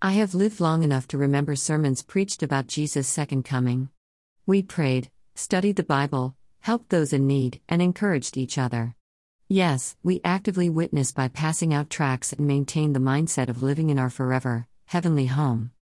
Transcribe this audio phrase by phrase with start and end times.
[0.00, 3.88] I have lived long enough to remember sermons preached about Jesus' second coming.
[4.46, 8.94] We prayed, studied the Bible, helped those in need, and encouraged each other.
[9.48, 13.98] Yes, we actively witnessed by passing out tracts and maintained the mindset of living in
[13.98, 15.72] our forever, heavenly home.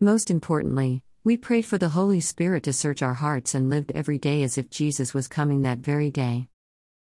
[0.00, 4.18] Most importantly, we prayed for the Holy Spirit to search our hearts and lived every
[4.18, 6.48] day as if Jesus was coming that very day.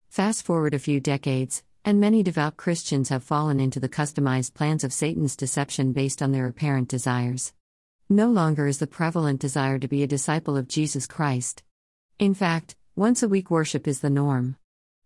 [0.09, 4.85] Fast forward a few decades, and many devout Christians have fallen into the customized plans
[4.85, 7.53] of Satan's deception based on their apparent desires.
[8.09, 11.63] No longer is the prevalent desire to be a disciple of Jesus Christ.
[12.19, 14.57] In fact, once a week worship is the norm.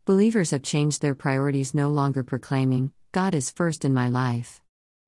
[0.05, 4.61] Believers have changed their priorities, no longer proclaiming, God is first in my life.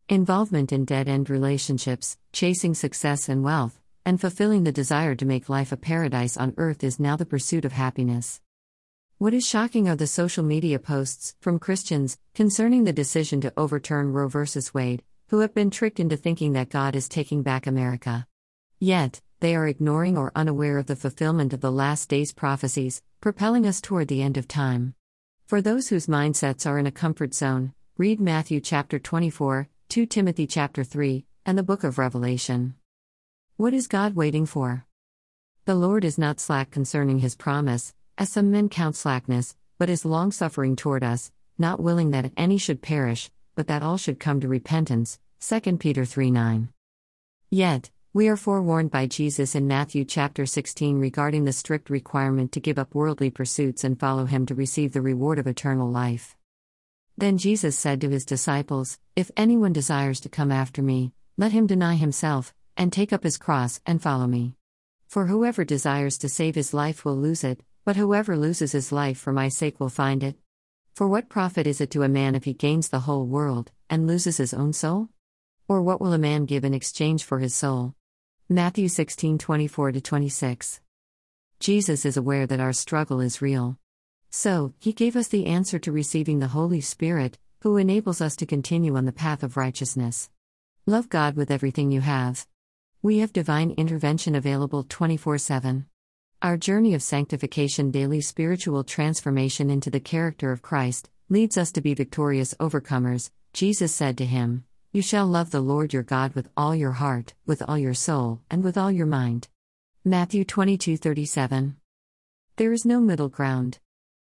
[0.09, 5.48] Involvement in dead end relationships, chasing success and wealth, and fulfilling the desire to make
[5.48, 8.41] life a paradise on earth is now the pursuit of happiness.
[9.20, 14.15] What is shocking are the social media posts from Christians concerning the decision to overturn
[14.15, 14.47] Roe v.
[14.73, 18.27] Wade, who have been tricked into thinking that God is taking back America.
[18.78, 23.67] Yet, they are ignoring or unaware of the fulfillment of the last days prophecies, propelling
[23.67, 24.95] us toward the end of time.
[25.47, 30.47] For those whose mindsets are in a comfort zone, read Matthew chapter 24, 2 Timothy
[30.47, 32.75] chapter 3, and the book of Revelation.
[33.58, 34.86] What is God waiting for?
[35.67, 40.05] The Lord is not slack concerning his promise, as some men count slackness, but is
[40.05, 44.39] long suffering toward us, not willing that any should perish, but that all should come
[44.39, 45.19] to repentance.
[45.41, 46.69] 2 Peter 3 9.
[47.51, 52.61] Yet, we are forewarned by Jesus in Matthew chapter 16 regarding the strict requirement to
[52.61, 56.37] give up worldly pursuits and follow him to receive the reward of eternal life.
[57.17, 61.67] Then Jesus said to his disciples, If anyone desires to come after me, let him
[61.67, 64.57] deny himself, and take up his cross, and follow me.
[65.09, 69.19] For whoever desires to save his life will lose it, but whoever loses his life
[69.19, 70.36] for my sake will find it.
[70.94, 74.06] For what profit is it to a man if he gains the whole world, and
[74.06, 75.08] loses his own soul?
[75.66, 77.96] Or what will a man give in exchange for his soul?
[78.48, 80.80] Matthew 16 24 26.
[81.58, 83.77] Jesus is aware that our struggle is real.
[84.30, 88.46] So, he gave us the answer to receiving the Holy Spirit, who enables us to
[88.46, 90.30] continue on the path of righteousness.
[90.86, 92.46] Love God with everything you have.
[93.02, 95.89] We have divine intervention available 24 7.
[96.42, 101.83] Our journey of sanctification, daily spiritual transformation into the character of Christ, leads us to
[101.83, 103.30] be victorious overcomers.
[103.52, 107.34] Jesus said to him, You shall love the Lord your God with all your heart,
[107.45, 109.48] with all your soul, and with all your mind.
[110.02, 111.77] Matthew 22:37.
[112.56, 113.79] There is no middle ground.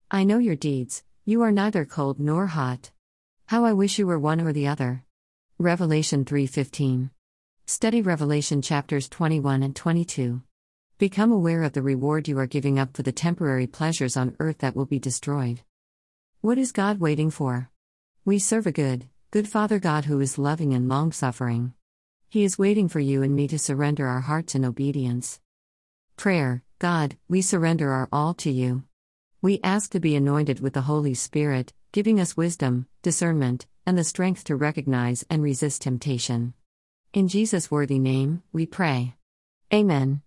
[0.10, 2.90] I know your deeds, you are neither cold nor hot.
[3.46, 5.04] How I wish you were one or the other.
[5.60, 7.12] Revelation 3:15.
[7.68, 10.42] Study Revelation chapters 21 and 22.
[11.00, 14.58] Become aware of the reward you are giving up for the temporary pleasures on earth
[14.60, 15.62] that will be destroyed.
[16.42, 17.70] What is God waiting for?
[18.26, 21.76] We serve a good, good Father God who is loving and long suffering.
[22.30, 25.40] He is waiting for you and me to surrender our hearts in obedience.
[26.16, 28.84] Prayer God, we surrender our all to you.
[29.40, 34.04] We ask to be anointed with the Holy Spirit, giving us wisdom, discernment, and the
[34.04, 36.56] strength to recognize and resist temptation.
[37.14, 39.14] In Jesus' worthy name, we pray.
[39.72, 40.24] Amen.